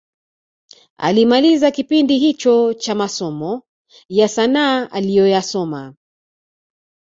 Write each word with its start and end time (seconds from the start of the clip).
Alimaliza 0.97 1.71
kipindi 1.71 2.17
hicho 2.19 2.73
cha 2.73 2.95
masomo 2.95 3.63
ya 4.09 4.27
sanaa 4.27 4.91
aliyoyasoma 4.91 5.95